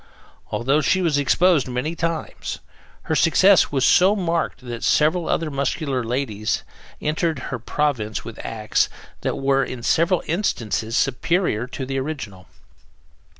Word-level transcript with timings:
Although 0.49 0.81
she 0.81 0.99
was 1.03 1.19
exposed 1.19 1.67
many 1.67 1.93
times, 1.95 2.57
her 3.03 3.13
success 3.13 3.71
was 3.71 3.85
so 3.85 4.15
marked 4.15 4.61
that 4.61 4.83
several 4.83 5.29
other 5.29 5.51
muscular 5.51 6.03
ladies 6.03 6.63
entered 6.99 7.37
her 7.53 7.59
province 7.59 8.25
with 8.25 8.43
acts 8.43 8.89
that 9.21 9.37
were, 9.37 9.63
in 9.63 9.83
several 9.83 10.23
instances, 10.25 10.97
superior 10.97 11.67
to 11.67 11.85
the 11.85 11.99
original. 11.99 12.47